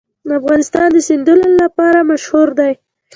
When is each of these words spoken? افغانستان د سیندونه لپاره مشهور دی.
افغانستان 0.39 0.87
د 0.93 0.97
سیندونه 1.07 1.45
لپاره 1.61 2.07
مشهور 2.11 2.47
دی. 2.59 2.71